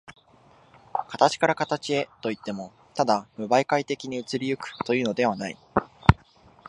[1.09, 5.55] 形から形へといっても、ただ無媒介的に移り行くというのではない。